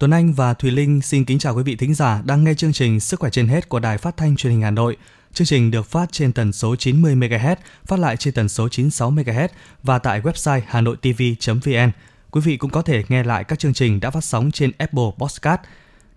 [0.00, 2.72] Tuấn Anh và Thùy Linh xin kính chào quý vị thính giả đang nghe chương
[2.72, 4.96] trình Sức khỏe trên hết của Đài Phát thanh Truyền hình Hà Nội.
[5.32, 7.56] Chương trình được phát trên tần số 90 MHz,
[7.86, 9.48] phát lại trên tần số 96 MHz
[9.82, 11.90] và tại website hanoitv.vn.
[12.30, 15.10] Quý vị cũng có thể nghe lại các chương trình đã phát sóng trên Apple
[15.18, 15.60] Podcast.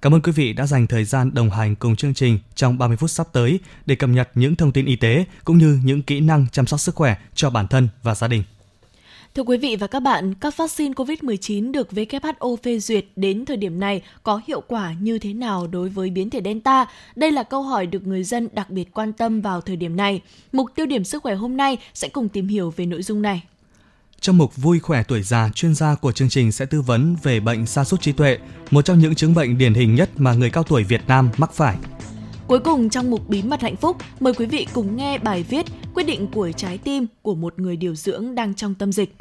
[0.02, 2.98] Cảm ơn quý vị đã dành thời gian đồng hành cùng chương trình trong 30
[2.98, 6.20] phút sắp tới để cập nhật những thông tin y tế cũng như những kỹ
[6.20, 8.44] năng chăm sóc sức khỏe cho bản thân và gia đình.
[9.36, 13.58] Thưa quý vị và các bạn, các vaccine COVID-19 được WHO phê duyệt đến thời
[13.58, 16.86] điểm này có hiệu quả như thế nào đối với biến thể Delta?
[17.16, 20.22] Đây là câu hỏi được người dân đặc biệt quan tâm vào thời điểm này.
[20.52, 23.44] Mục tiêu điểm sức khỏe hôm nay sẽ cùng tìm hiểu về nội dung này.
[24.20, 27.40] Trong mục Vui khỏe tuổi già, chuyên gia của chương trình sẽ tư vấn về
[27.40, 28.38] bệnh sa sút trí tuệ,
[28.72, 31.54] một trong những chứng bệnh điển hình nhất mà người cao tuổi Việt Nam mắc
[31.54, 31.78] phải.
[32.48, 35.66] Cuối cùng trong mục Bí mật hạnh phúc, mời quý vị cùng nghe bài viết
[35.94, 39.16] Quyết định của trái tim của một người điều dưỡng đang trong tâm dịch.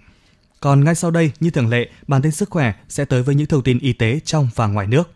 [0.61, 3.47] Còn ngay sau đây, như thường lệ, bản tin sức khỏe sẽ tới với những
[3.47, 5.11] thông tin y tế trong và ngoài nước.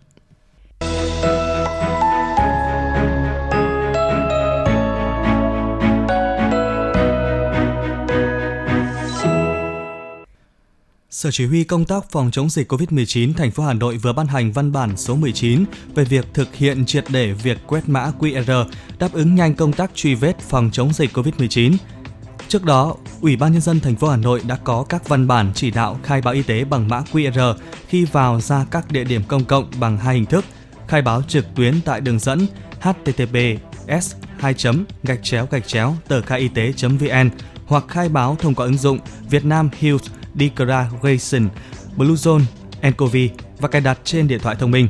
[11.17, 14.27] Sở Chỉ huy công tác phòng chống dịch COVID-19 thành phố Hà Nội vừa ban
[14.27, 15.65] hành văn bản số 19
[15.95, 18.65] về việc thực hiện triệt để việc quét mã QR
[18.99, 21.77] đáp ứng nhanh công tác truy vết phòng chống dịch COVID-19.
[22.49, 25.53] Trước đó, Ủy ban nhân dân thành phố Hà Nội đã có các văn bản
[25.55, 27.55] chỉ đạo khai báo y tế bằng mã QR
[27.89, 30.45] khi vào ra các địa điểm công cộng bằng hai hình thức:
[30.89, 32.47] khai báo trực tuyến tại đường dẫn
[32.81, 34.55] https 2
[35.03, 37.31] gạch chéo gạch chéo tờ khai y tế vn
[37.67, 38.99] hoặc khai báo thông qua ứng dụng
[39.31, 40.05] Vietnam Health
[40.39, 41.49] Declaration,
[41.97, 42.45] Bluezone,
[42.83, 43.17] nCoV
[43.59, 44.89] và cài đặt trên điện thoại thông minh.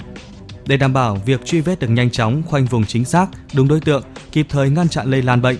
[0.66, 3.80] Để đảm bảo việc truy vết được nhanh chóng, khoanh vùng chính xác, đúng đối
[3.80, 4.02] tượng,
[4.32, 5.56] kịp thời ngăn chặn lây lan bệnh,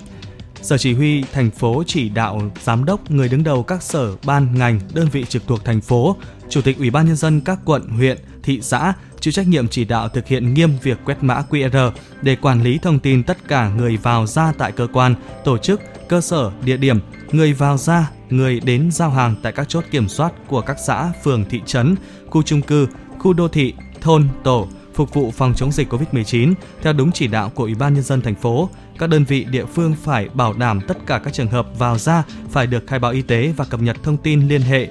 [0.62, 4.58] Sở Chỉ huy thành phố chỉ đạo giám đốc, người đứng đầu các sở, ban,
[4.58, 6.16] ngành, đơn vị trực thuộc thành phố,
[6.48, 9.84] chủ tịch Ủy ban nhân dân các quận, huyện, thị xã chịu trách nhiệm chỉ
[9.84, 11.90] đạo thực hiện nghiêm việc quét mã QR
[12.22, 15.14] để quản lý thông tin tất cả người vào ra tại cơ quan,
[15.44, 17.00] tổ chức, cơ sở, địa điểm,
[17.32, 21.12] người vào ra, người đến giao hàng tại các chốt kiểm soát của các xã,
[21.24, 21.94] phường, thị trấn,
[22.30, 22.88] khu trung cư,
[23.18, 27.50] khu đô thị, thôn, tổ, phục vụ phòng chống dịch COVID-19 theo đúng chỉ đạo
[27.54, 28.70] của Ủy ban nhân dân thành phố.
[28.98, 32.22] Các đơn vị địa phương phải bảo đảm tất cả các trường hợp vào ra
[32.50, 34.88] phải được khai báo y tế và cập nhật thông tin liên hệ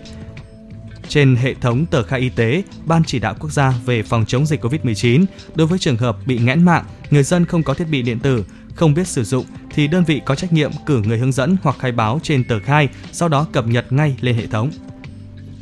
[1.07, 4.45] trên hệ thống tờ khai y tế, Ban chỉ đạo quốc gia về phòng chống
[4.45, 5.25] dịch COVID-19
[5.55, 8.43] đối với trường hợp bị nghẽn mạng, người dân không có thiết bị điện tử,
[8.75, 11.75] không biết sử dụng thì đơn vị có trách nhiệm cử người hướng dẫn hoặc
[11.79, 14.71] khai báo trên tờ khai, sau đó cập nhật ngay lên hệ thống.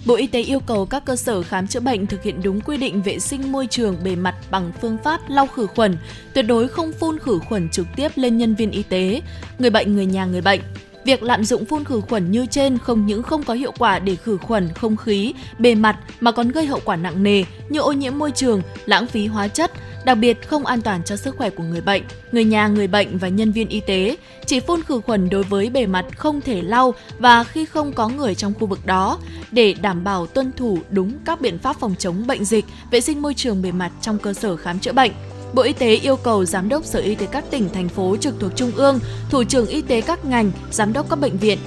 [0.06, 2.78] Bộ Y tế yêu cầu các cơ sở khám chữa bệnh thực hiện đúng quy
[2.78, 5.98] định vệ sinh môi trường bề mặt bằng phương pháp lau khử khuẩn,
[6.34, 9.22] tuyệt đối không phun khử khuẩn trực tiếp lên nhân viên y tế,
[9.60, 10.62] người bệnh, người nhà người bệnh.
[11.06, 14.16] Việc lạm dụng phun khử khuẩn như trên không những không có hiệu quả để
[14.16, 17.92] khử khuẩn không khí, bề mặt mà còn gây hậu quả nặng nề như ô
[17.92, 19.72] nhiễm môi trường, lãng phí hóa chất,
[20.06, 23.18] đặc biệt không an toàn cho sức khỏe của người bệnh, người nhà người bệnh
[23.18, 24.18] và nhân viên y tế.
[24.46, 28.10] Chỉ phun khử khuẩn đối với bề mặt không thể lau và khi không có
[28.10, 29.20] người trong khu vực đó
[29.52, 33.22] để đảm bảo tuân thủ đúng các biện pháp phòng chống bệnh dịch, vệ sinh
[33.22, 35.12] môi trường bề mặt trong cơ sở khám chữa bệnh.
[35.54, 38.36] Bộ Y tế yêu cầu Giám đốc Sở Y tế các tỉnh, thành phố trực
[38.40, 39.00] thuộc Trung ương,
[39.30, 41.58] Thủ trưởng Y tế các ngành, Giám đốc các bệnh viện,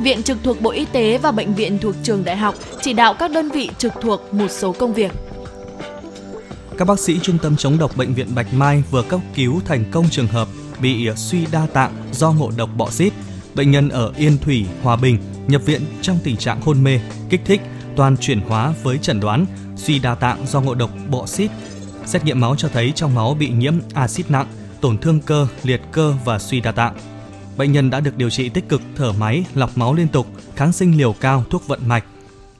[0.00, 3.14] Viện trực thuộc Bộ Y tế và bệnh viện thuộc trường đại học chỉ đạo
[3.18, 5.12] các đơn vị trực thuộc một số công việc.
[6.78, 9.84] Các bác sĩ Trung tâm chống độc Bệnh viện Bạch Mai vừa cấp cứu thành
[9.90, 10.48] công trường hợp
[10.80, 13.12] bị à, suy đa tạng do ngộ độc bọ xít.
[13.54, 17.40] Bệnh nhân ở Yên Thủy, Hòa Bình nhập viện trong tình trạng hôn mê, kích
[17.44, 17.60] thích,
[17.96, 19.46] toàn chuyển hóa với chẩn đoán
[19.76, 21.50] suy đa tạng do ngộ độc bọ xít
[22.06, 24.46] Xét nghiệm máu cho thấy trong máu bị nhiễm axit nặng,
[24.80, 26.94] tổn thương cơ, liệt cơ và suy đa tạng.
[27.56, 30.26] Bệnh nhân đã được điều trị tích cực thở máy, lọc máu liên tục,
[30.56, 32.04] kháng sinh liều cao, thuốc vận mạch.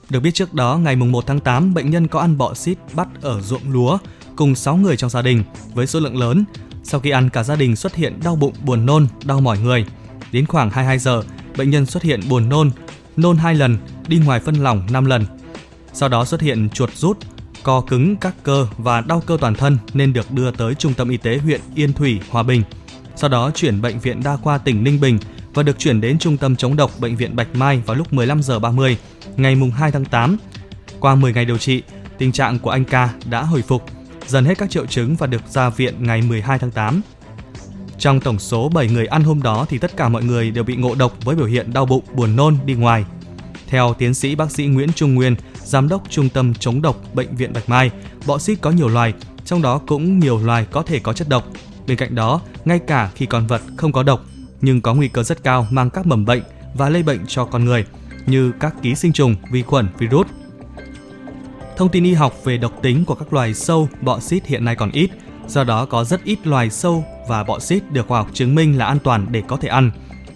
[0.09, 3.07] Được biết trước đó, ngày 1 tháng 8, bệnh nhân có ăn bọ xít bắt
[3.21, 3.97] ở ruộng lúa
[4.35, 5.43] cùng 6 người trong gia đình
[5.73, 6.43] với số lượng lớn.
[6.83, 9.85] Sau khi ăn, cả gia đình xuất hiện đau bụng, buồn nôn, đau mỏi người.
[10.31, 11.23] Đến khoảng 22 giờ,
[11.57, 12.71] bệnh nhân xuất hiện buồn nôn,
[13.17, 15.25] nôn 2 lần, đi ngoài phân lỏng 5 lần.
[15.93, 17.17] Sau đó xuất hiện chuột rút,
[17.63, 21.09] co cứng các cơ và đau cơ toàn thân nên được đưa tới Trung tâm
[21.09, 22.63] Y tế huyện Yên Thủy, Hòa Bình.
[23.15, 25.19] Sau đó chuyển bệnh viện đa khoa tỉnh Ninh Bình
[25.53, 28.43] và được chuyển đến Trung tâm chống độc bệnh viện Bạch Mai vào lúc 15
[28.43, 28.97] giờ 30
[29.35, 30.37] ngày mùng 2 tháng 8.
[30.99, 31.83] Qua 10 ngày điều trị,
[32.17, 33.85] tình trạng của anh ca đã hồi phục,
[34.27, 37.01] dần hết các triệu chứng và được ra viện ngày 12 tháng 8.
[37.97, 40.75] Trong tổng số 7 người ăn hôm đó thì tất cả mọi người đều bị
[40.75, 43.05] ngộ độc với biểu hiện đau bụng, buồn nôn, đi ngoài.
[43.67, 47.35] Theo tiến sĩ bác sĩ Nguyễn Trung Nguyên, Giám đốc Trung tâm chống độc Bệnh
[47.35, 47.91] viện Bạch Mai,
[48.25, 49.13] bọ xít có nhiều loài,
[49.45, 51.47] trong đó cũng nhiều loài có thể có chất độc.
[51.87, 54.25] Bên cạnh đó, ngay cả khi con vật không có độc
[54.61, 56.43] nhưng có nguy cơ rất cao mang các mầm bệnh
[56.73, 57.85] và lây bệnh cho con người
[58.25, 60.27] như các ký sinh trùng, vi khuẩn, virus.
[61.77, 64.75] Thông tin y học về độc tính của các loài sâu, bọ xít hiện nay
[64.75, 65.09] còn ít,
[65.47, 68.77] do đó có rất ít loài sâu và bọ xít được khoa học chứng minh
[68.77, 69.91] là an toàn để có thể ăn.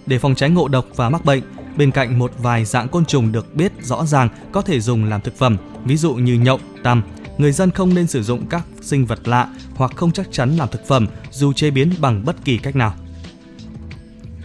[0.05, 1.41] Để phòng tránh ngộ độc và mắc bệnh,
[1.77, 5.21] bên cạnh một vài dạng côn trùng được biết rõ ràng có thể dùng làm
[5.21, 7.03] thực phẩm, ví dụ như nhộng, tằm,
[7.37, 10.69] người dân không nên sử dụng các sinh vật lạ hoặc không chắc chắn làm
[10.71, 12.93] thực phẩm dù chế biến bằng bất kỳ cách nào.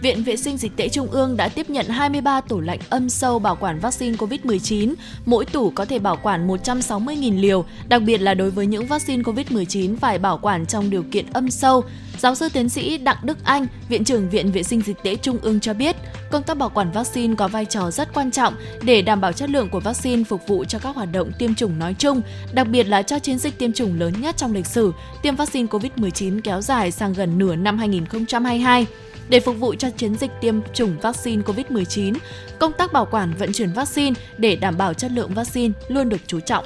[0.03, 3.39] Viện Vệ sinh Dịch tễ Trung ương đã tiếp nhận 23 tủ lạnh âm sâu
[3.39, 4.93] bảo quản vaccine COVID-19.
[5.25, 9.23] Mỗi tủ có thể bảo quản 160.000 liều, đặc biệt là đối với những vaccine
[9.23, 11.83] COVID-19 phải bảo quản trong điều kiện âm sâu.
[12.17, 15.37] Giáo sư tiến sĩ Đặng Đức Anh, Viện trưởng Viện Vệ sinh Dịch tễ Trung
[15.41, 15.95] ương cho biết,
[16.31, 19.49] công tác bảo quản vaccine có vai trò rất quan trọng để đảm bảo chất
[19.49, 22.21] lượng của vaccine phục vụ cho các hoạt động tiêm chủng nói chung,
[22.53, 24.91] đặc biệt là cho chiến dịch tiêm chủng lớn nhất trong lịch sử,
[25.21, 28.85] tiêm vaccine COVID-19 kéo dài sang gần nửa năm 2022.
[29.29, 32.13] Để phục vụ cho chiến dịch tiêm chủng vaccine COVID-19,
[32.59, 36.21] công tác bảo quản vận chuyển vaccine để đảm bảo chất lượng vaccine luôn được
[36.27, 36.65] chú trọng.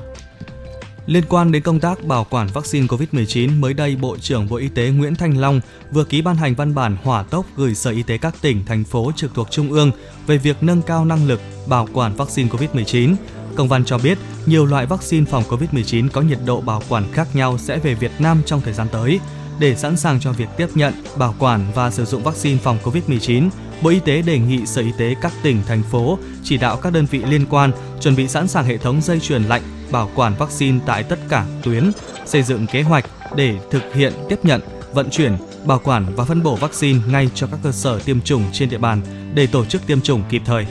[1.08, 4.68] Liên quan đến công tác bảo quản vaccine COVID-19, mới đây Bộ trưởng Bộ Y
[4.68, 5.62] tế Nguyễn Thanh Long
[5.92, 8.84] vừa ký ban hành văn bản hỏa tốc gửi Sở Y tế các tỉnh, thành
[8.84, 9.92] phố trực thuộc Trung ương
[10.28, 13.16] về việc nâng cao năng lực bảo quản vaccine COVID-19.
[13.56, 17.28] Công văn cho biết, nhiều loại vaccine phòng COVID-19 có nhiệt độ bảo quản khác
[17.34, 19.20] nhau sẽ về Việt Nam trong thời gian tới.
[19.60, 23.50] Để sẵn sàng cho việc tiếp nhận, bảo quản và sử dụng vaccine phòng COVID-19,
[23.82, 26.94] Bộ Y tế đề nghị Sở Y tế các tỉnh, thành phố chỉ đạo các
[26.94, 27.72] đơn vị liên quan
[28.02, 29.62] chuẩn bị sẵn sàng hệ thống dây chuyền lạnh
[29.92, 31.92] bảo quản vaccine tại tất cả tuyến,
[32.26, 33.06] xây dựng kế hoạch
[33.36, 34.62] để thực hiện tiếp nhận,
[34.94, 38.44] vận chuyển, bảo quản và phân bổ vaccine ngay cho các cơ sở tiêm chủng
[38.54, 39.02] trên địa bàn
[39.34, 40.68] để tổ chức tiêm chủng kịp thời.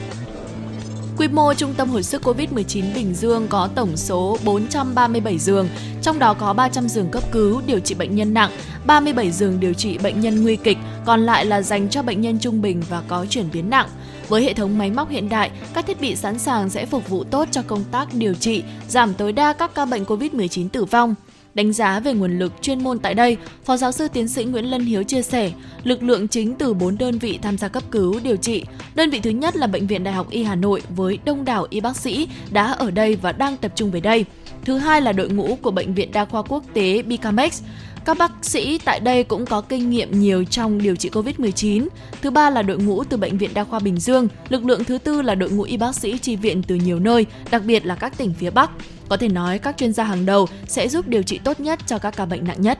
[1.17, 5.69] Quy mô Trung tâm hồi sức COVID-19 Bình Dương có tổng số 437 giường,
[6.01, 8.51] trong đó có 300 giường cấp cứu điều trị bệnh nhân nặng,
[8.85, 12.39] 37 giường điều trị bệnh nhân nguy kịch, còn lại là dành cho bệnh nhân
[12.39, 13.89] trung bình và có chuyển biến nặng.
[14.27, 17.23] Với hệ thống máy móc hiện đại, các thiết bị sẵn sàng sẽ phục vụ
[17.23, 21.15] tốt cho công tác điều trị, giảm tối đa các ca bệnh COVID-19 tử vong.
[21.57, 24.65] Đánh giá về nguồn lực chuyên môn tại đây, Phó giáo sư tiến sĩ Nguyễn
[24.65, 25.51] Lân Hiếu chia sẻ,
[25.83, 28.63] lực lượng chính từ 4 đơn vị tham gia cấp cứu điều trị.
[28.95, 31.67] Đơn vị thứ nhất là Bệnh viện Đại học Y Hà Nội với đông đảo
[31.69, 34.25] y bác sĩ đã ở đây và đang tập trung về đây.
[34.65, 37.61] Thứ hai là đội ngũ của Bệnh viện Đa khoa Quốc tế Bicamex.
[38.05, 41.87] Các bác sĩ tại đây cũng có kinh nghiệm nhiều trong điều trị COVID-19.
[42.21, 44.27] Thứ ba là đội ngũ từ Bệnh viện Đa khoa Bình Dương.
[44.49, 47.25] Lực lượng thứ tư là đội ngũ y bác sĩ tri viện từ nhiều nơi,
[47.51, 48.71] đặc biệt là các tỉnh phía Bắc.
[49.09, 51.99] Có thể nói các chuyên gia hàng đầu sẽ giúp điều trị tốt nhất cho
[51.99, 52.77] các ca bệnh nặng nhất.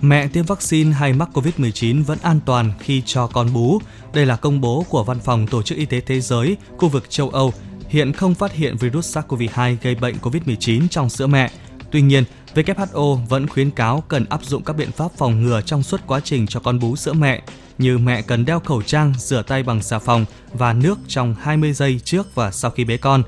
[0.00, 3.80] Mẹ tiêm vaccine hay mắc COVID-19 vẫn an toàn khi cho con bú.
[4.12, 7.10] Đây là công bố của Văn phòng Tổ chức Y tế Thế giới, khu vực
[7.10, 7.52] châu Âu.
[7.88, 11.50] Hiện không phát hiện virus SARS-CoV-2 gây bệnh COVID-19 trong sữa mẹ.
[11.90, 12.24] Tuy nhiên,
[12.54, 16.20] WHO vẫn khuyến cáo cần áp dụng các biện pháp phòng ngừa trong suốt quá
[16.24, 17.42] trình cho con bú sữa mẹ,
[17.78, 21.72] như mẹ cần đeo khẩu trang, rửa tay bằng xà phòng và nước trong 20
[21.72, 23.22] giây trước và sau khi bế con,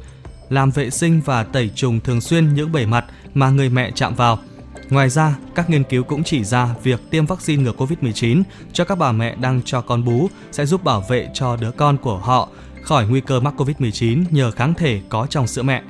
[0.50, 3.04] làm vệ sinh và tẩy trùng thường xuyên những bề mặt
[3.34, 4.38] mà người mẹ chạm vào.
[4.90, 8.98] Ngoài ra, các nghiên cứu cũng chỉ ra việc tiêm vaccine ngừa COVID-19 cho các
[8.98, 12.48] bà mẹ đang cho con bú sẽ giúp bảo vệ cho đứa con của họ
[12.82, 15.82] khỏi nguy cơ mắc COVID-19 nhờ kháng thể có trong sữa mẹ.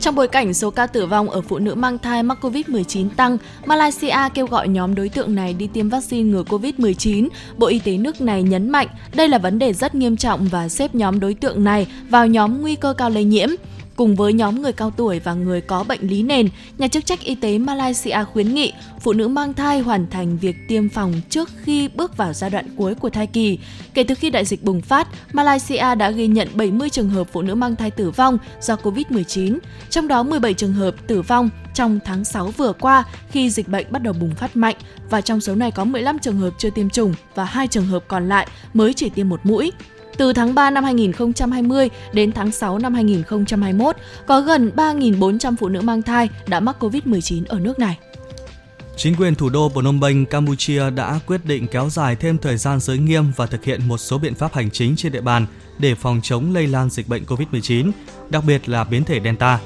[0.00, 3.38] Trong bối cảnh số ca tử vong ở phụ nữ mang thai mắc COVID-19 tăng,
[3.66, 7.28] Malaysia kêu gọi nhóm đối tượng này đi tiêm vaccine ngừa COVID-19.
[7.56, 10.68] Bộ Y tế nước này nhấn mạnh đây là vấn đề rất nghiêm trọng và
[10.68, 13.48] xếp nhóm đối tượng này vào nhóm nguy cơ cao lây nhiễm.
[13.98, 17.20] Cùng với nhóm người cao tuổi và người có bệnh lý nền, nhà chức trách
[17.20, 21.50] y tế Malaysia khuyến nghị phụ nữ mang thai hoàn thành việc tiêm phòng trước
[21.62, 23.58] khi bước vào giai đoạn cuối của thai kỳ.
[23.94, 27.42] Kể từ khi đại dịch bùng phát, Malaysia đã ghi nhận 70 trường hợp phụ
[27.42, 29.58] nữ mang thai tử vong do COVID-19,
[29.90, 33.86] trong đó 17 trường hợp tử vong trong tháng 6 vừa qua khi dịch bệnh
[33.90, 34.76] bắt đầu bùng phát mạnh
[35.10, 38.04] và trong số này có 15 trường hợp chưa tiêm chủng và hai trường hợp
[38.08, 39.72] còn lại mới chỉ tiêm một mũi.
[40.18, 43.96] Từ tháng 3 năm 2020 đến tháng 6 năm 2021,
[44.26, 47.98] có gần 3.400 phụ nữ mang thai đã mắc COVID-19 ở nước này.
[48.96, 52.80] Chính quyền thủ đô Phnom Penh, Campuchia đã quyết định kéo dài thêm thời gian
[52.80, 55.46] giới nghiêm và thực hiện một số biện pháp hành chính trên địa bàn
[55.78, 57.90] để phòng chống lây lan dịch bệnh COVID-19,
[58.30, 59.60] đặc biệt là biến thể Delta.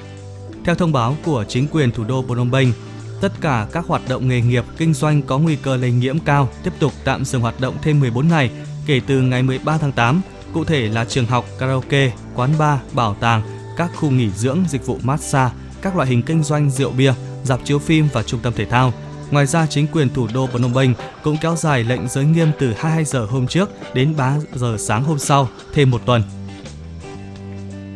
[0.64, 2.72] Theo thông báo của chính quyền thủ đô Phnom Penh,
[3.20, 6.48] tất cả các hoạt động nghề nghiệp kinh doanh có nguy cơ lây nhiễm cao
[6.64, 8.50] tiếp tục tạm dừng hoạt động thêm 14 ngày
[8.86, 10.20] kể từ ngày 13 tháng 8
[10.52, 13.42] cụ thể là trường học, karaoke, quán bar, bảo tàng,
[13.76, 17.12] các khu nghỉ dưỡng, dịch vụ massage, các loại hình kinh doanh rượu bia,
[17.44, 18.92] dạp chiếu phim và trung tâm thể thao.
[19.30, 22.72] Ngoài ra, chính quyền thủ đô Phnom Penh cũng kéo dài lệnh giới nghiêm từ
[22.72, 26.22] 22 giờ hôm trước đến 3 giờ sáng hôm sau, thêm một tuần.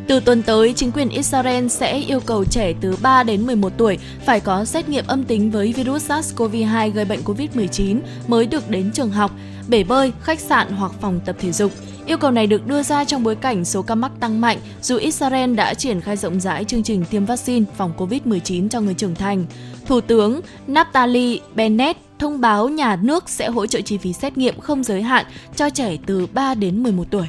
[0.08, 3.98] Từ tuần tới, chính quyền Israel sẽ yêu cầu trẻ từ 3 đến 11 tuổi
[4.26, 8.90] phải có xét nghiệm âm tính với virus SARS-CoV-2 gây bệnh COVID-19 mới được đến
[8.92, 9.30] trường học,
[9.68, 11.72] bể bơi, khách sạn hoặc phòng tập thể dục.
[12.06, 14.96] Yêu cầu này được đưa ra trong bối cảnh số ca mắc tăng mạnh dù
[14.96, 19.14] Israel đã triển khai rộng rãi chương trình tiêm vaccine phòng COVID-19 cho người trưởng
[19.14, 19.44] thành.
[19.86, 24.60] Thủ tướng Naftali Bennett thông báo nhà nước sẽ hỗ trợ chi phí xét nghiệm
[24.60, 27.26] không giới hạn cho trẻ từ 3 đến 11 tuổi.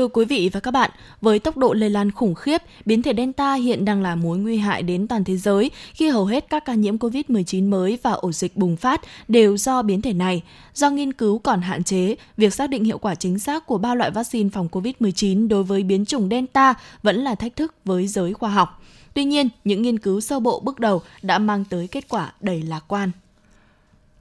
[0.00, 0.90] Thưa quý vị và các bạn,
[1.20, 4.56] với tốc độ lây lan khủng khiếp, biến thể Delta hiện đang là mối nguy
[4.56, 8.32] hại đến toàn thế giới khi hầu hết các ca nhiễm COVID-19 mới và ổ
[8.32, 10.42] dịch bùng phát đều do biến thể này.
[10.74, 13.94] Do nghiên cứu còn hạn chế, việc xác định hiệu quả chính xác của ba
[13.94, 18.34] loại vaccine phòng COVID-19 đối với biến chủng Delta vẫn là thách thức với giới
[18.34, 18.82] khoa học.
[19.14, 22.62] Tuy nhiên, những nghiên cứu sơ bộ bước đầu đã mang tới kết quả đầy
[22.62, 23.10] lạc quan.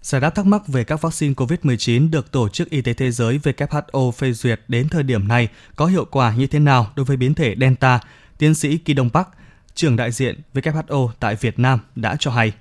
[0.01, 3.39] Giải đáp thắc mắc về các vaccine COVID-19 được Tổ chức Y tế Thế giới
[3.43, 7.17] WHO phê duyệt đến thời điểm này có hiệu quả như thế nào đối với
[7.17, 7.99] biến thể Delta,
[8.37, 9.29] tiến sĩ Kỳ Đông Bắc,
[9.75, 12.53] trưởng đại diện WHO tại Việt Nam đã cho hay.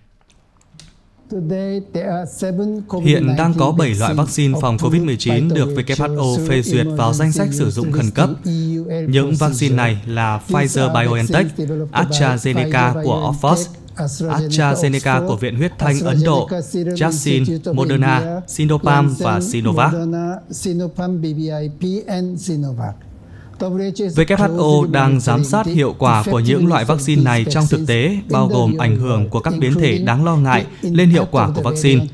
[3.05, 7.49] Hiện đang có 7 loại vaccine phòng COVID-19 được WHO phê duyệt vào danh sách
[7.53, 8.31] sử dụng khẩn cấp.
[9.09, 11.45] Những vaccine này là Pfizer-BioNTech,
[11.93, 13.65] AstraZeneca của Oxford,
[13.97, 19.95] AstraZeneca của Viện Huyết Thanh Ấn Độ, Janssen, Moderna, Sinopharm và Sinovac.
[23.61, 28.49] WHO đang giám sát hiệu quả của những loại vaccine này trong thực tế, bao
[28.49, 32.07] gồm ảnh hưởng của các biến thể đáng lo ngại lên hiệu quả của vaccine.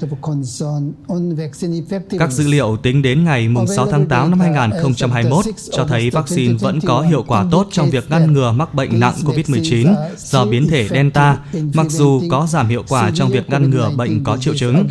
[2.19, 6.81] Các dữ liệu tính đến ngày 6 tháng 8 năm 2021 cho thấy vaccine vẫn
[6.81, 10.89] có hiệu quả tốt trong việc ngăn ngừa mắc bệnh nặng COVID-19 do biến thể
[10.89, 11.39] Delta,
[11.75, 14.87] mặc dù có giảm hiệu quả trong việc ngăn ngừa bệnh có triệu chứng.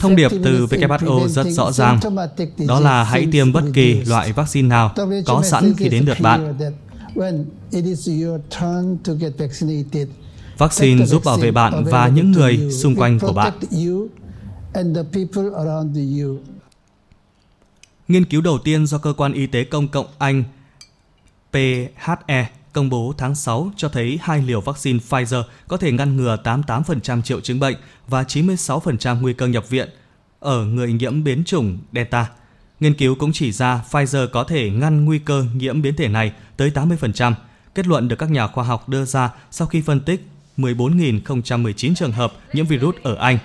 [0.00, 2.00] Thông điệp từ WHO rất rõ ràng,
[2.66, 4.94] đó là hãy tiêm bất kỳ loại vaccine nào
[5.26, 6.54] có sẵn khi đến lượt bạn.
[10.58, 13.52] Vaccine giúp bảo vệ bạn và những người xung quanh của bạn.
[18.08, 20.44] Nghiên cứu đầu tiên do cơ quan y tế công cộng Anh
[21.52, 26.36] PHE công bố tháng 6 cho thấy hai liều vaccine Pfizer có thể ngăn ngừa
[26.44, 27.76] 88% triệu chứng bệnh
[28.08, 29.88] và 96% nguy cơ nhập viện
[30.40, 32.26] ở người nhiễm biến chủng Delta.
[32.80, 36.32] Nghiên cứu cũng chỉ ra Pfizer có thể ngăn nguy cơ nhiễm biến thể này
[36.56, 37.32] tới 80%,
[37.74, 42.12] kết luận được các nhà khoa học đưa ra sau khi phân tích 14.019 trường
[42.12, 43.38] hợp nhiễm virus ở Anh.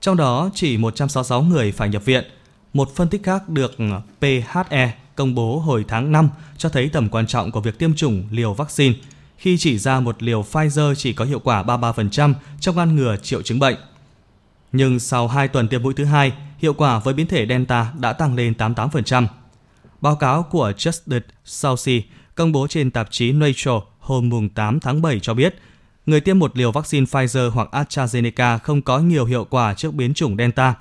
[0.00, 2.24] Trong đó, chỉ 166 người phải nhập viện.
[2.72, 3.76] Một phân tích khác được
[4.20, 6.28] PHE công bố hồi tháng 5
[6.58, 8.94] cho thấy tầm quan trọng của việc tiêm chủng liều vaccine
[9.38, 13.42] khi chỉ ra một liều Pfizer chỉ có hiệu quả 33% trong ngăn ngừa triệu
[13.42, 13.76] chứng bệnh.
[14.72, 18.12] Nhưng sau 2 tuần tiêm mũi thứ hai, hiệu quả với biến thể Delta đã
[18.12, 19.26] tăng lên 88%.
[20.00, 22.02] Báo cáo của Justin Saucy
[22.34, 25.54] công bố trên tạp chí Nature hôm 8 tháng 7 cho biết,
[26.06, 30.14] người tiêm một liều vaccine Pfizer hoặc AstraZeneca không có nhiều hiệu quả trước biến
[30.14, 30.74] chủng Delta,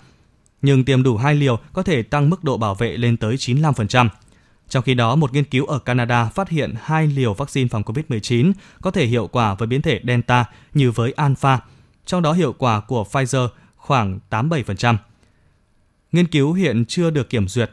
[0.62, 4.10] nhưng tiêm đủ hai liều có thể tăng mức độ bảo vệ lên tới 95%.
[4.74, 8.54] Trong khi đó, một nghiên cứu ở Canada phát hiện hai liều vaccine phòng COVID-19
[8.82, 11.60] có thể hiệu quả với biến thể Delta như với Alpha,
[12.06, 14.96] trong đó hiệu quả của Pfizer khoảng 87%.
[16.12, 17.72] Nghiên cứu hiện chưa được kiểm duyệt.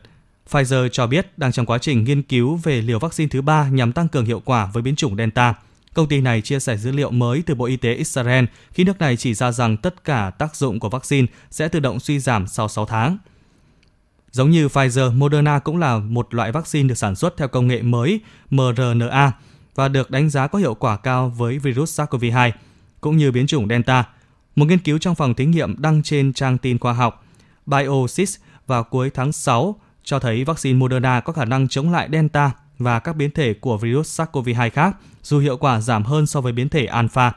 [0.51, 3.93] Pfizer cho biết đang trong quá trình nghiên cứu về liều vaccine thứ ba nhằm
[3.93, 5.55] tăng cường hiệu quả với biến chủng Delta.
[5.95, 8.99] Công ty này chia sẻ dữ liệu mới từ Bộ Y tế Israel khi nước
[8.99, 12.47] này chỉ ra rằng tất cả tác dụng của vaccine sẽ tự động suy giảm
[12.47, 13.19] sau 6 tháng.
[14.33, 17.83] Giống như Pfizer, Moderna cũng là một loại vaccine được sản xuất theo công nghệ
[17.83, 18.21] mới
[18.51, 19.33] mRNA
[19.75, 22.51] và được đánh giá có hiệu quả cao với virus SARS-CoV-2,
[23.01, 24.05] cũng như biến chủng Delta.
[24.57, 27.25] Một nghiên cứu trong phòng thí nghiệm đăng trên trang tin khoa học
[27.67, 32.51] Biosys vào cuối tháng 6 cho thấy vaccine Moderna có khả năng chống lại Delta
[32.79, 36.53] và các biến thể của virus SARS-CoV-2 khác, dù hiệu quả giảm hơn so với
[36.53, 37.33] biến thể Alpha.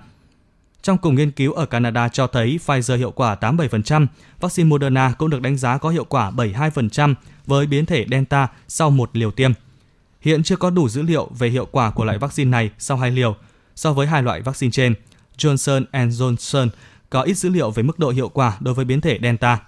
[0.84, 4.08] Trong cùng nghiên cứu ở Canada cho thấy Pfizer hiệu quả 87%,
[4.40, 8.90] vaccine Moderna cũng được đánh giá có hiệu quả 72% với biến thể Delta sau
[8.90, 9.52] một liều tiêm.
[10.22, 13.12] Hiện chưa có đủ dữ liệu về hiệu quả của loại vaccine này sau hai
[13.12, 13.36] liều.
[13.76, 14.94] So với hai loại vaccine trên,
[15.38, 16.70] Johnson Johnson
[17.10, 19.60] có ít dữ liệu về mức độ hiệu quả đối với biến thể Delta.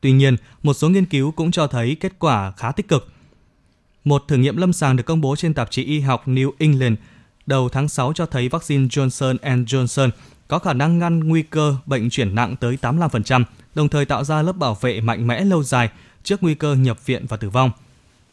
[0.00, 3.08] Tuy nhiên, một số nghiên cứu cũng cho thấy kết quả khá tích cực.
[4.04, 6.96] Một thử nghiệm lâm sàng được công bố trên tạp chí y học New England
[7.50, 10.10] đầu tháng 6 cho thấy vaccine Johnson Johnson
[10.48, 14.42] có khả năng ngăn nguy cơ bệnh chuyển nặng tới 85%, đồng thời tạo ra
[14.42, 15.88] lớp bảo vệ mạnh mẽ lâu dài
[16.22, 17.70] trước nguy cơ nhập viện và tử vong.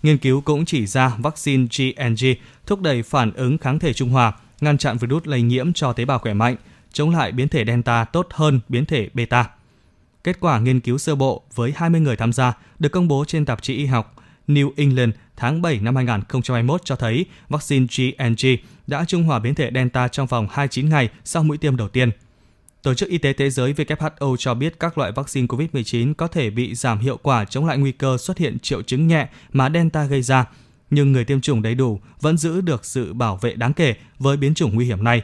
[0.04, 2.26] Nghiên cứu cũng chỉ ra vaccine GNG
[2.66, 6.06] thúc đẩy phản ứng kháng thể trung hòa, ngăn chặn virus lây nhiễm cho tế
[6.06, 6.56] bào khỏe mạnh,
[6.94, 9.50] chống lại biến thể Delta tốt hơn biến thể Beta.
[10.24, 13.46] Kết quả nghiên cứu sơ bộ với 20 người tham gia được công bố trên
[13.46, 14.16] tạp chí y học
[14.48, 18.48] New England tháng 7 năm 2021 cho thấy vaccine GNG
[18.88, 22.12] đã trung hòa biến thể Delta trong vòng 29 ngày sau mũi tiêm đầu tiên.
[22.84, 26.50] Tổ chức Y tế Thế giới WHO cho biết các loại vaccine COVID-19 có thể
[26.50, 30.06] bị giảm hiệu quả chống lại nguy cơ xuất hiện triệu chứng nhẹ mà Delta
[30.06, 30.46] gây ra,
[30.90, 34.38] nhưng người tiêm chủng đầy đủ vẫn giữ được sự bảo vệ đáng kể với
[34.38, 35.22] biến chủng nguy hiểm này.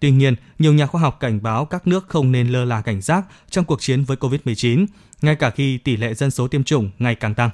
[0.00, 3.00] Tuy nhiên, nhiều nhà khoa học cảnh báo các nước không nên lơ là cảnh
[3.00, 4.86] giác trong cuộc chiến với COVID-19,
[5.22, 7.50] ngay cả khi tỷ lệ dân số tiêm chủng ngày càng tăng.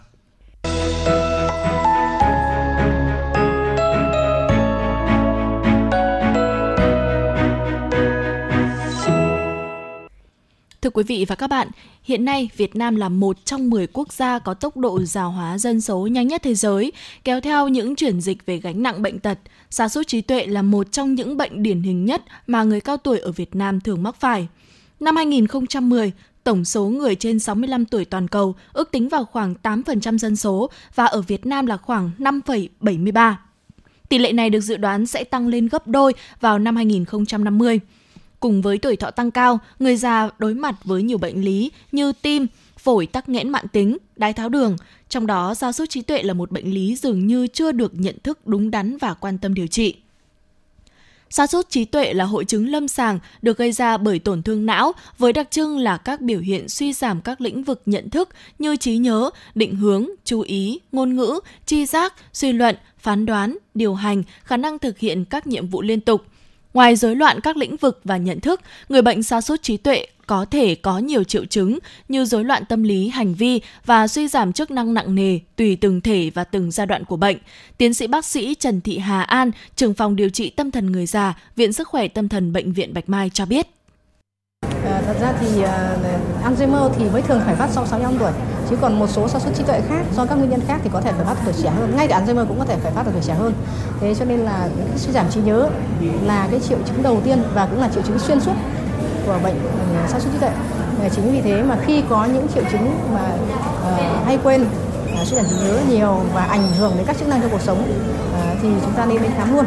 [10.83, 11.69] Thưa quý vị và các bạn,
[12.03, 15.59] hiện nay Việt Nam là một trong 10 quốc gia có tốc độ già hóa
[15.59, 16.93] dân số nhanh nhất thế giới,
[17.25, 19.39] kéo theo những chuyển dịch về gánh nặng bệnh tật.
[19.71, 22.97] Sa sút trí tuệ là một trong những bệnh điển hình nhất mà người cao
[22.97, 24.49] tuổi ở Việt Nam thường mắc phải.
[25.01, 26.13] Năm 2010,
[26.45, 30.71] tổng số người trên 65 tuổi toàn cầu ước tính vào khoảng 8% dân số
[30.95, 33.35] và ở Việt Nam là khoảng 5,73.
[34.09, 37.81] Tỷ lệ này được dự đoán sẽ tăng lên gấp đôi vào năm 2050.
[38.43, 42.13] Cùng với tuổi thọ tăng cao, người già đối mặt với nhiều bệnh lý như
[42.23, 42.47] tim,
[42.79, 44.77] phổi tắc nghẽn mạng tính, đái tháo đường.
[45.09, 48.17] Trong đó, sa sút trí tuệ là một bệnh lý dường như chưa được nhận
[48.23, 49.97] thức đúng đắn và quan tâm điều trị.
[51.31, 54.67] Sa sút trí tuệ là hội chứng lâm sàng được gây ra bởi tổn thương
[54.67, 58.29] não với đặc trưng là các biểu hiện suy giảm các lĩnh vực nhận thức
[58.59, 63.59] như trí nhớ, định hướng, chú ý, ngôn ngữ, tri giác, suy luận, phán đoán,
[63.75, 66.25] điều hành, khả năng thực hiện các nhiệm vụ liên tục.
[66.75, 70.07] Ngoài rối loạn các lĩnh vực và nhận thức, người bệnh sa sút trí tuệ
[70.27, 74.29] có thể có nhiều triệu chứng như rối loạn tâm lý, hành vi và suy
[74.29, 77.37] giảm chức năng nặng nề tùy từng thể và từng giai đoạn của bệnh.
[77.79, 81.07] Tiến sĩ bác sĩ Trần Thị Hà An, trưởng phòng điều trị tâm thần người
[81.07, 83.67] già, Viện Sức khỏe Tâm thần Bệnh viện Bạch Mai cho biết.
[85.13, 88.31] Thật ra thì uh, Alzheimer thì mới thường phải phát sau 65 tuổi
[88.71, 90.91] chứ còn một số sản xuất trí tuệ khác do các nguyên nhân khác thì
[90.93, 91.97] có thể phải phát tuổi trẻ hơn.
[91.97, 93.53] Ngay cả Alzheimer cũng có thể phải phát ở tuổi trẻ hơn.
[94.01, 95.69] Thế cho nên là cái suy giảm trí nhớ
[96.25, 98.53] là cái triệu chứng đầu tiên và cũng là triệu chứng xuyên suốt
[99.27, 100.51] của bệnh ừ, sản xuất trí tuệ.
[101.17, 103.29] Chính vì thế mà khi có những triệu chứng mà
[103.93, 107.29] uh, hay quên uh, suy giảm trí nhớ nhiều và ảnh hưởng đến các chức
[107.29, 109.65] năng trong cuộc sống uh, thì chúng ta nên đến khám luôn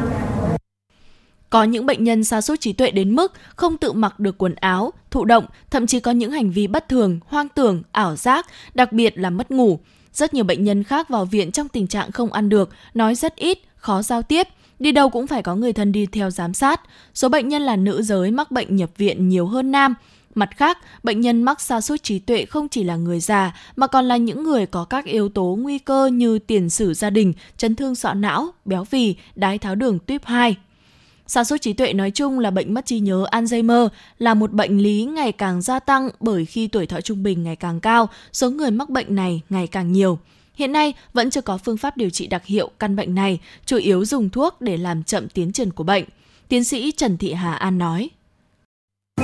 [1.49, 4.55] có những bệnh nhân sa sút trí tuệ đến mức không tự mặc được quần
[4.55, 8.45] áo, thụ động, thậm chí có những hành vi bất thường, hoang tưởng, ảo giác,
[8.73, 9.79] đặc biệt là mất ngủ.
[10.13, 13.35] Rất nhiều bệnh nhân khác vào viện trong tình trạng không ăn được, nói rất
[13.35, 14.47] ít, khó giao tiếp.
[14.79, 16.81] Đi đâu cũng phải có người thân đi theo giám sát.
[17.13, 19.95] Số bệnh nhân là nữ giới mắc bệnh nhập viện nhiều hơn nam.
[20.35, 23.87] Mặt khác, bệnh nhân mắc sa sút trí tuệ không chỉ là người già mà
[23.87, 27.33] còn là những người có các yếu tố nguy cơ như tiền sử gia đình,
[27.57, 30.55] chấn thương sọ não, béo phì, đái tháo đường tuyếp 2.
[31.27, 33.87] Sa sút trí tuệ nói chung là bệnh mất trí nhớ Alzheimer
[34.19, 37.55] là một bệnh lý ngày càng gia tăng bởi khi tuổi thọ trung bình ngày
[37.55, 40.19] càng cao, số người mắc bệnh này ngày càng nhiều.
[40.55, 43.77] Hiện nay vẫn chưa có phương pháp điều trị đặc hiệu căn bệnh này, chủ
[43.77, 46.05] yếu dùng thuốc để làm chậm tiến triển của bệnh.
[46.47, 48.09] Tiến sĩ Trần Thị Hà An nói.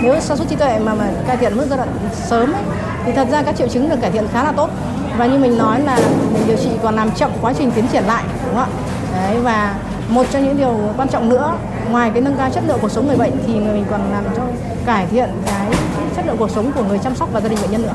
[0.04, 2.64] Nếu sa sút trí tuệ mà mà cải thiện mức giai đoạn sớm ấy,
[3.06, 4.70] thì thật ra các triệu chứng được cải thiện khá là tốt.
[5.18, 6.00] Và như mình nói là
[6.34, 8.70] mình điều trị còn làm chậm quá trình tiến triển lại, đúng không ạ?
[9.14, 9.80] Đấy, và
[10.12, 11.54] một trong những điều quan trọng nữa,
[11.92, 14.44] ngoài cái nâng cao chất lượng cuộc sống người bệnh thì mình còn làm cho
[14.86, 15.72] cải thiện cái
[16.16, 17.94] chất lượng cuộc sống của người chăm sóc và gia đình bệnh nhân nữa.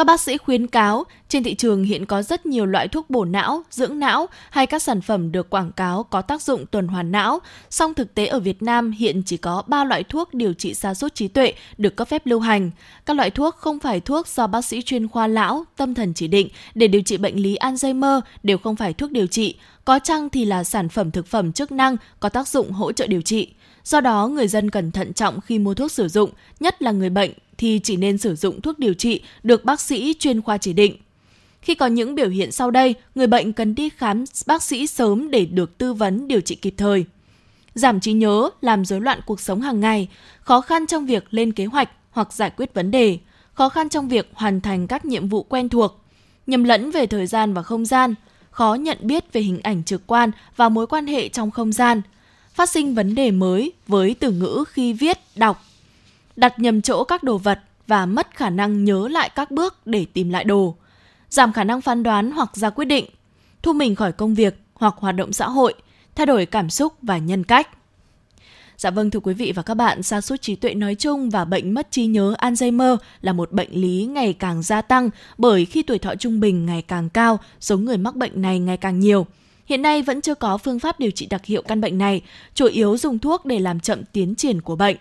[0.00, 3.24] Các bác sĩ khuyến cáo, trên thị trường hiện có rất nhiều loại thuốc bổ
[3.24, 7.12] não, dưỡng não hay các sản phẩm được quảng cáo có tác dụng tuần hoàn
[7.12, 7.38] não.
[7.70, 10.94] Song thực tế ở Việt Nam hiện chỉ có 3 loại thuốc điều trị sa
[10.94, 12.70] sút trí tuệ được cấp phép lưu hành.
[13.06, 16.28] Các loại thuốc không phải thuốc do bác sĩ chuyên khoa lão, tâm thần chỉ
[16.28, 20.30] định để điều trị bệnh lý Alzheimer đều không phải thuốc điều trị, có chăng
[20.30, 23.48] thì là sản phẩm thực phẩm chức năng có tác dụng hỗ trợ điều trị.
[23.84, 27.10] Do đó, người dân cần thận trọng khi mua thuốc sử dụng, nhất là người
[27.10, 27.30] bệnh
[27.60, 30.96] thì chỉ nên sử dụng thuốc điều trị được bác sĩ chuyên khoa chỉ định.
[31.62, 35.30] Khi có những biểu hiện sau đây, người bệnh cần đi khám bác sĩ sớm
[35.30, 37.04] để được tư vấn điều trị kịp thời.
[37.74, 40.08] Giảm trí nhớ, làm rối loạn cuộc sống hàng ngày,
[40.40, 43.18] khó khăn trong việc lên kế hoạch hoặc giải quyết vấn đề,
[43.52, 46.04] khó khăn trong việc hoàn thành các nhiệm vụ quen thuộc,
[46.46, 48.14] nhầm lẫn về thời gian và không gian,
[48.50, 52.02] khó nhận biết về hình ảnh trực quan và mối quan hệ trong không gian,
[52.54, 55.62] phát sinh vấn đề mới với từ ngữ khi viết, đọc,
[56.40, 60.06] đặt nhầm chỗ các đồ vật và mất khả năng nhớ lại các bước để
[60.12, 60.74] tìm lại đồ,
[61.30, 63.04] giảm khả năng phán đoán hoặc ra quyết định,
[63.62, 65.74] thu mình khỏi công việc hoặc hoạt động xã hội,
[66.14, 67.68] thay đổi cảm xúc và nhân cách.
[68.76, 71.44] Dạ vâng thưa quý vị và các bạn, sa sút trí tuệ nói chung và
[71.44, 75.82] bệnh mất trí nhớ Alzheimer là một bệnh lý ngày càng gia tăng bởi khi
[75.82, 79.26] tuổi thọ trung bình ngày càng cao, số người mắc bệnh này ngày càng nhiều.
[79.66, 82.22] Hiện nay vẫn chưa có phương pháp điều trị đặc hiệu căn bệnh này,
[82.54, 84.96] chủ yếu dùng thuốc để làm chậm tiến triển của bệnh.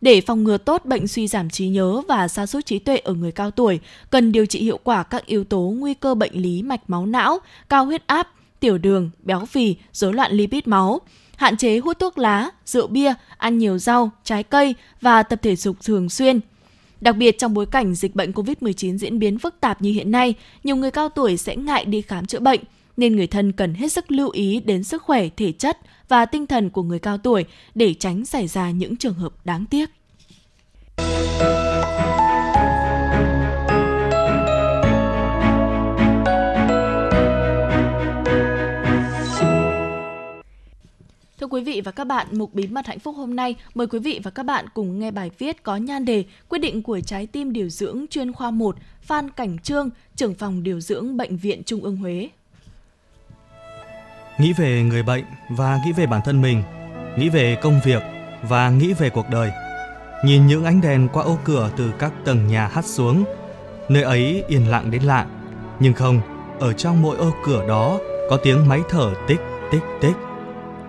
[0.00, 3.14] Để phòng ngừa tốt bệnh suy giảm trí nhớ và sa sút trí tuệ ở
[3.14, 3.80] người cao tuổi,
[4.10, 7.38] cần điều trị hiệu quả các yếu tố nguy cơ bệnh lý mạch máu não,
[7.68, 8.28] cao huyết áp,
[8.60, 11.00] tiểu đường, béo phì, rối loạn lipid máu.
[11.36, 15.56] Hạn chế hút thuốc lá, rượu bia, ăn nhiều rau, trái cây và tập thể
[15.56, 16.40] dục thường xuyên.
[17.00, 20.34] Đặc biệt trong bối cảnh dịch bệnh COVID-19 diễn biến phức tạp như hiện nay,
[20.64, 22.60] nhiều người cao tuổi sẽ ngại đi khám chữa bệnh,
[22.96, 25.78] nên người thân cần hết sức lưu ý đến sức khỏe thể chất
[26.08, 29.66] và tinh thần của người cao tuổi để tránh xảy ra những trường hợp đáng
[29.66, 29.90] tiếc.
[41.46, 43.98] Thưa quý vị và các bạn, mục bí mật hạnh phúc hôm nay mời quý
[43.98, 47.26] vị và các bạn cùng nghe bài viết có nhan đề Quyết định của trái
[47.26, 51.62] tim điều dưỡng chuyên khoa 1 Phan Cảnh Trương, trưởng phòng điều dưỡng Bệnh viện
[51.66, 52.28] Trung ương Huế.
[54.38, 56.62] Nghĩ về người bệnh và nghĩ về bản thân mình,
[57.16, 58.02] nghĩ về công việc
[58.42, 59.50] và nghĩ về cuộc đời.
[60.24, 63.24] Nhìn những ánh đèn qua ô cửa từ các tầng nhà hắt xuống,
[63.88, 65.26] nơi ấy yên lặng đến lạ.
[65.80, 66.20] Nhưng không,
[66.60, 67.98] ở trong mỗi ô cửa đó
[68.30, 70.16] có tiếng máy thở tích tích tích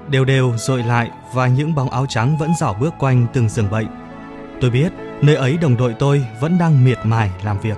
[0.10, 3.70] đều đều dội lại và những bóng áo trắng vẫn dảo bước quanh từng giường
[3.72, 3.88] bệnh.
[4.62, 7.78] Tôi biết nơi ấy đồng đội tôi vẫn đang miệt mài làm việc.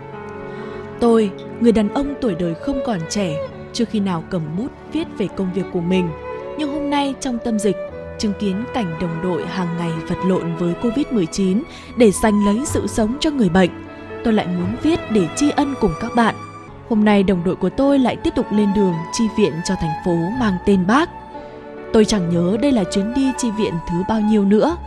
[1.00, 3.36] Tôi, người đàn ông tuổi đời không còn trẻ,
[3.74, 6.10] chưa khi nào cầm bút viết về công việc của mình.
[6.58, 7.76] Nhưng hôm nay trong tâm dịch,
[8.20, 11.62] chứng kiến cảnh đồng đội hàng ngày vật lộn với Covid-19
[11.98, 13.70] để giành lấy sự sống cho người bệnh,
[14.24, 16.36] tôi lại muốn viết để tri ân cùng các bạn.
[16.90, 20.04] Hôm nay đồng đội của tôi lại tiếp tục lên đường chi viện cho thành
[20.06, 21.10] phố mang tên bác.
[21.94, 24.78] Tôi chẳng nhớ đây là chuyến đi chi viện thứ bao nhiêu nữa.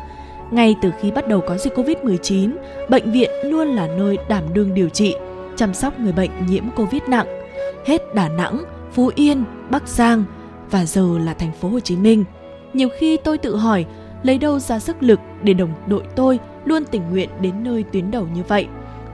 [0.51, 2.51] Ngay từ khi bắt đầu có dịch Covid-19,
[2.89, 5.15] bệnh viện luôn là nơi đảm đương điều trị,
[5.57, 7.42] chăm sóc người bệnh nhiễm Covid nặng.
[7.87, 10.25] Hết Đà Nẵng, Phú Yên, Bắc Giang
[10.71, 12.25] và giờ là thành phố Hồ Chí Minh.
[12.73, 13.87] Nhiều khi tôi tự hỏi
[14.23, 18.11] lấy đâu ra sức lực để đồng đội tôi luôn tình nguyện đến nơi tuyến
[18.11, 18.67] đầu như vậy.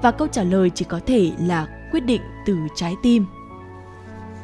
[0.02, 3.26] Và câu trả lời chỉ có thể là quyết định từ trái tim.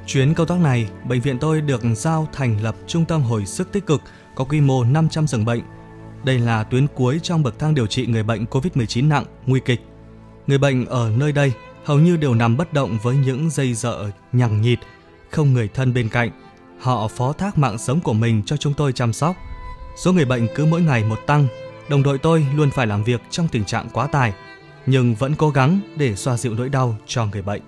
[0.07, 3.73] Chuyến công tác này, bệnh viện tôi được giao thành lập trung tâm hồi sức
[3.73, 4.01] tích cực
[4.35, 5.63] có quy mô 500 giường bệnh.
[6.25, 9.81] Đây là tuyến cuối trong bậc thang điều trị người bệnh COVID-19 nặng, nguy kịch.
[10.47, 11.53] Người bệnh ở nơi đây
[11.85, 14.79] hầu như đều nằm bất động với những dây dợ nhằng nhịt,
[15.31, 16.31] không người thân bên cạnh.
[16.81, 19.37] Họ phó thác mạng sống của mình cho chúng tôi chăm sóc.
[19.97, 21.47] Số người bệnh cứ mỗi ngày một tăng,
[21.89, 24.33] đồng đội tôi luôn phải làm việc trong tình trạng quá tải,
[24.87, 27.63] nhưng vẫn cố gắng để xoa dịu nỗi đau cho người bệnh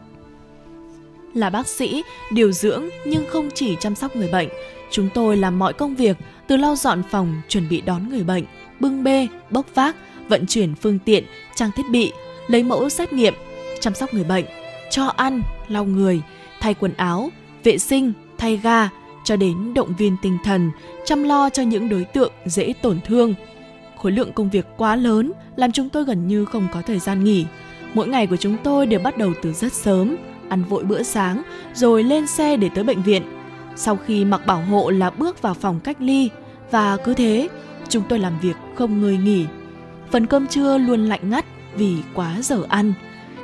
[1.37, 4.49] là bác sĩ, điều dưỡng nhưng không chỉ chăm sóc người bệnh.
[4.91, 8.45] Chúng tôi làm mọi công việc từ lau dọn phòng, chuẩn bị đón người bệnh,
[8.81, 9.97] bưng bê, bốc vác,
[10.29, 11.25] vận chuyển phương tiện,
[11.55, 12.13] trang thiết bị,
[12.47, 13.35] lấy mẫu xét nghiệm,
[13.81, 14.45] chăm sóc người bệnh,
[14.91, 16.23] cho ăn, lau người,
[16.61, 17.31] thay quần áo,
[17.65, 18.89] vệ sinh, thay ga,
[19.25, 20.71] cho đến động viên tinh thần,
[21.05, 23.35] chăm lo cho những đối tượng dễ tổn thương.
[23.97, 27.25] Khối lượng công việc quá lớn làm chúng tôi gần như không có thời gian
[27.25, 27.47] nghỉ.
[27.95, 30.17] Mỗi ngày của chúng tôi đều bắt đầu từ rất sớm,
[30.49, 31.43] ăn vội bữa sáng
[31.75, 33.23] rồi lên xe để tới bệnh viện.
[33.77, 36.31] Sau khi mặc bảo hộ là bước vào phòng cách ly
[36.71, 37.49] và cứ thế
[37.89, 39.47] chúng tôi làm việc không ngơi nghỉ.
[40.11, 41.45] Phần cơm trưa luôn lạnh ngắt
[41.77, 42.93] vì quá giờ ăn.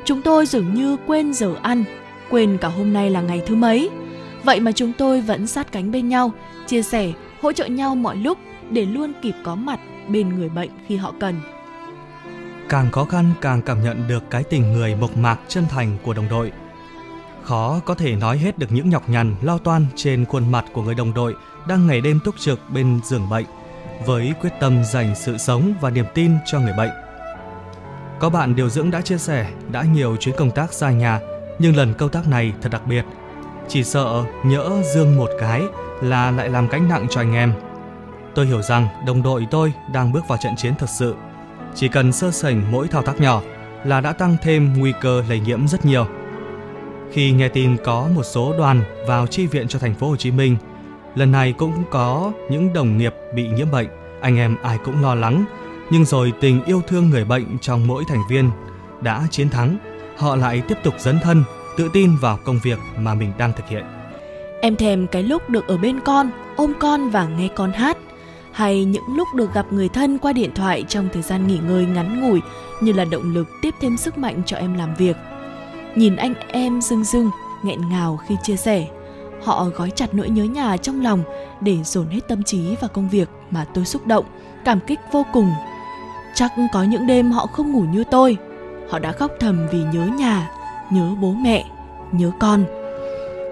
[0.04, 1.84] Chúng tôi dường như quên giờ ăn,
[2.30, 3.90] quên cả hôm nay là ngày thứ mấy.
[4.44, 6.32] Vậy mà chúng tôi vẫn sát cánh bên nhau,
[6.66, 8.38] chia sẻ, hỗ trợ nhau mọi lúc
[8.70, 11.40] để luôn kịp có mặt bên người bệnh khi họ cần.
[12.68, 16.14] Càng khó khăn càng cảm nhận được cái tình người mộc mạc chân thành của
[16.14, 16.52] đồng đội
[17.42, 20.82] Khó có thể nói hết được những nhọc nhằn, lo toan trên khuôn mặt của
[20.82, 21.34] người đồng đội
[21.68, 23.46] đang ngày đêm túc trực bên giường bệnh
[24.06, 26.90] với quyết tâm dành sự sống và niềm tin cho người bệnh.
[28.22, 31.20] Có bạn điều dưỡng đã chia sẻ đã nhiều chuyến công tác xa nhà
[31.58, 33.04] nhưng lần công tác này thật đặc biệt.
[33.68, 35.62] Chỉ sợ nhỡ dương một cái
[36.02, 37.52] là lại làm gánh nặng cho anh em.
[38.34, 41.14] Tôi hiểu rằng đồng đội tôi đang bước vào trận chiến thật sự.
[41.74, 43.42] Chỉ cần sơ sảnh mỗi thao tác nhỏ
[43.84, 46.06] là đã tăng thêm nguy cơ lây nhiễm rất nhiều.
[47.12, 50.30] Khi nghe tin có một số đoàn vào chi viện cho thành phố Hồ Chí
[50.30, 50.56] Minh,
[51.14, 53.88] lần này cũng có những đồng nghiệp bị nhiễm bệnh,
[54.20, 55.44] anh em ai cũng lo lắng,
[55.90, 58.50] nhưng rồi tình yêu thương người bệnh trong mỗi thành viên
[59.00, 59.76] đã chiến thắng,
[60.16, 61.44] họ lại tiếp tục dấn thân,
[61.76, 63.84] tự tin vào công việc mà mình đang thực hiện.
[64.60, 67.96] Em thèm cái lúc được ở bên con, ôm con và nghe con hát,
[68.52, 71.86] hay những lúc được gặp người thân qua điện thoại trong thời gian nghỉ ngơi
[71.86, 72.40] ngắn ngủi
[72.80, 75.16] như là động lực tiếp thêm sức mạnh cho em làm việc–
[75.94, 77.30] nhìn anh em rưng rưng
[77.62, 78.88] nghẹn ngào khi chia sẻ
[79.42, 81.22] họ gói chặt nỗi nhớ nhà trong lòng
[81.60, 84.24] để dồn hết tâm trí vào công việc mà tôi xúc động
[84.64, 85.50] cảm kích vô cùng
[86.34, 88.36] chắc có những đêm họ không ngủ như tôi
[88.90, 90.50] họ đã khóc thầm vì nhớ nhà
[90.90, 91.64] nhớ bố mẹ
[92.12, 92.64] nhớ con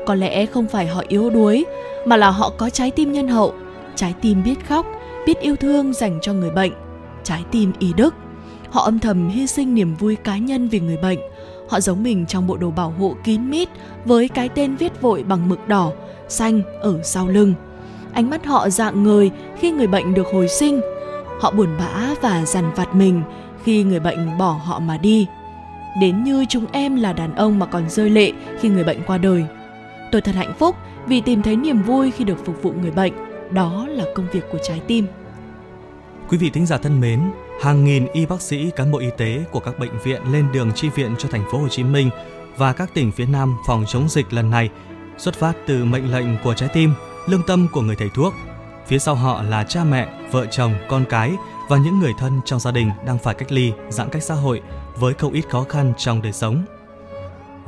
[0.06, 1.64] có lẽ không phải họ yếu đuối
[2.04, 3.54] mà là họ có trái tim nhân hậu
[3.96, 4.86] trái tim biết khóc
[5.26, 6.72] biết yêu thương dành cho người bệnh
[7.24, 8.14] trái tim y đức.
[8.70, 11.18] Họ âm thầm hy sinh niềm vui cá nhân vì người bệnh.
[11.68, 13.68] Họ giống mình trong bộ đồ bảo hộ kín mít
[14.04, 15.92] với cái tên viết vội bằng mực đỏ,
[16.28, 17.54] xanh ở sau lưng.
[18.12, 20.80] Ánh mắt họ dạng người khi người bệnh được hồi sinh.
[21.40, 23.22] Họ buồn bã và dằn vặt mình
[23.64, 25.26] khi người bệnh bỏ họ mà đi.
[26.00, 29.18] Đến như chúng em là đàn ông mà còn rơi lệ khi người bệnh qua
[29.18, 29.44] đời.
[30.12, 30.76] Tôi thật hạnh phúc
[31.06, 33.12] vì tìm thấy niềm vui khi được phục vụ người bệnh.
[33.50, 35.06] Đó là công việc của trái tim.
[36.28, 37.20] Quý vị thính giả thân mến,
[37.62, 40.72] hàng nghìn y bác sĩ, cán bộ y tế của các bệnh viện lên đường
[40.74, 42.10] chi viện cho thành phố Hồ Chí Minh
[42.56, 44.70] và các tỉnh phía Nam phòng chống dịch lần này
[45.18, 46.92] xuất phát từ mệnh lệnh của trái tim,
[47.28, 48.34] lương tâm của người thầy thuốc.
[48.86, 51.32] Phía sau họ là cha mẹ, vợ chồng, con cái
[51.68, 54.62] và những người thân trong gia đình đang phải cách ly, giãn cách xã hội
[54.96, 56.64] với không ít khó khăn trong đời sống.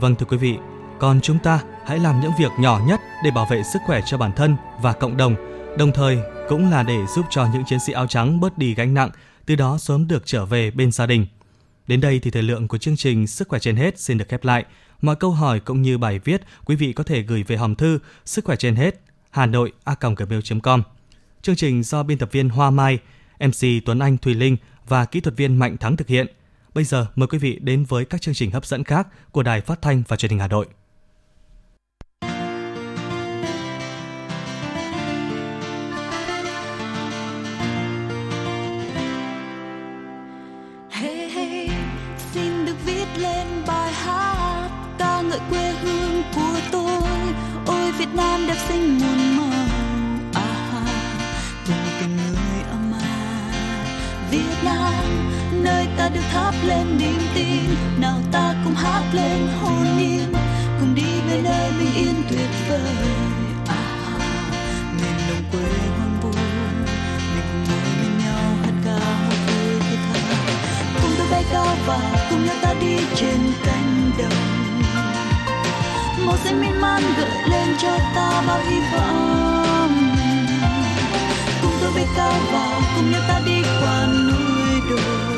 [0.00, 0.56] Vâng thưa quý vị,
[0.98, 4.18] còn chúng ta hãy làm những việc nhỏ nhất để bảo vệ sức khỏe cho
[4.18, 5.34] bản thân và cộng đồng,
[5.78, 8.94] đồng thời cũng là để giúp cho những chiến sĩ áo trắng bớt đi gánh
[8.94, 9.10] nặng,
[9.46, 11.26] từ đó sớm được trở về bên gia đình.
[11.86, 14.44] Đến đây thì thời lượng của chương trình Sức khỏe trên hết xin được khép
[14.44, 14.64] lại.
[15.02, 17.98] Mọi câu hỏi cũng như bài viết quý vị có thể gửi về hòm thư
[18.24, 20.82] sức khỏe trên hết hà nội a.gmail.com.
[21.42, 22.98] Chương trình do biên tập viên Hoa Mai,
[23.40, 24.56] MC Tuấn Anh Thùy Linh
[24.88, 26.26] và kỹ thuật viên Mạnh Thắng thực hiện.
[26.74, 29.60] Bây giờ mời quý vị đến với các chương trình hấp dẫn khác của Đài
[29.60, 30.66] Phát thanh và Truyền hình Hà Nội.
[56.32, 57.74] Thắp lên niềm tin.
[58.00, 60.32] Nào ta cùng hát lên hồn nhiên
[60.80, 62.80] cùng đi về nơi bình yên tuyệt vời.
[63.68, 63.76] À,
[64.96, 66.30] miền đồng quê hoang vu
[67.34, 70.20] mình cùng ngồi bên nhau hát ca hát vui thiết tha.
[71.02, 74.40] Cùng tôi bay cao và cùng nhau ta đi trên cánh đồng.
[76.26, 80.16] Màu xanh miên man gợi lên cho ta bao hy vọng.
[81.62, 85.31] Cùng tôi bay cao và cùng nhau ta đi qua núi đồi.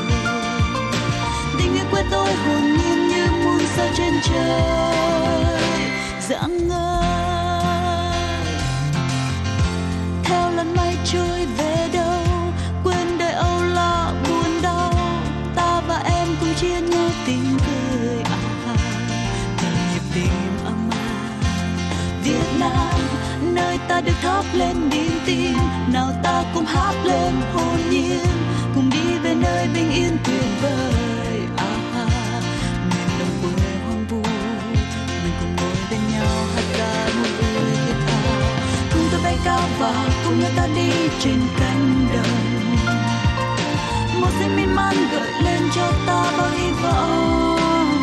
[23.95, 25.53] Ta được thắp lên niềm tin.
[25.93, 28.27] Nào ta cùng hát lên hồn nhiên,
[28.75, 30.94] cùng đi về nơi bình yên tuyệt vời.
[39.85, 42.77] Và cùng nhau ta đi trên cánh đồng.
[44.21, 47.97] Một xanh miên man gợi lên cho ta bao hy vọng.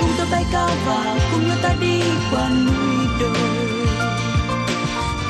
[0.00, 3.68] Cùng tôi bay cao và cùng nhau ta đi qua núi đồi.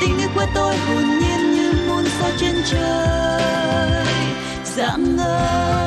[0.01, 4.05] Tình yêu của tôi hồn nhiên như muôn sao trên trời.
[4.65, 5.78] Dạng ngời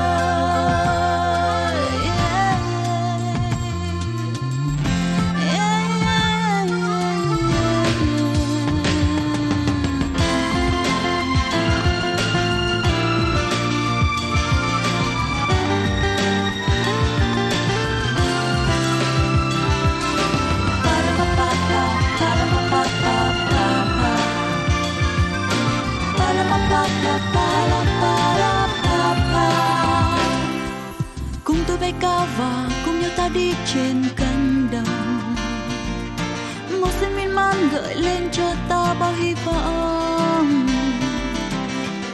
[38.33, 40.67] cho ta bao hy vọng.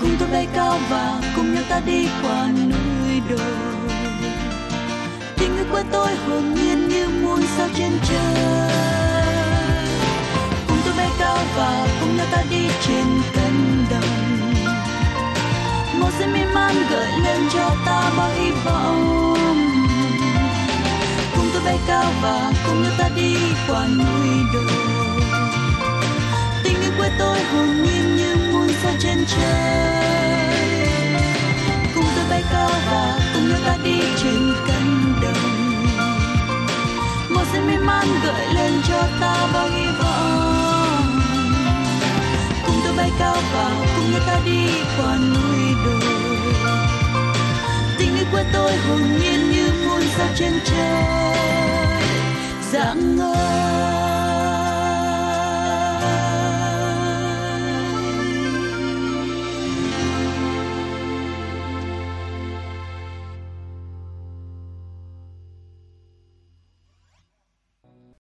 [0.00, 3.88] Cùng tôi bay cao và cùng nhau ta đi qua núi đồi.
[5.36, 8.72] Tình người của tôi hồn nhiên như muôn sao trên trời.
[10.68, 14.40] Cùng tôi bay cao và cùng nhau ta đi trên cánh đồng.
[16.00, 19.34] Một xanh miên man gợi lên cho ta bao hy vọng.
[21.36, 23.36] Cùng tôi bay cao và cùng nhau ta đi
[23.68, 25.17] qua núi đồi
[27.18, 30.54] tôi hồn nhiên như muôn sao trên trời.
[31.94, 35.42] Cùng tôi bay cao và cùng nhau ta đi trên cánh đồng.
[37.30, 41.20] Một giây mê man gợi lên cho ta bao hy vọng.
[42.66, 44.66] Cùng tôi bay cao và cùng nhau ta đi
[44.98, 46.00] qua núi đồi.
[47.98, 51.04] Tình yêu của tôi hồn nhiên như muôn sao trên trời.
[52.72, 54.07] Dạng ngời.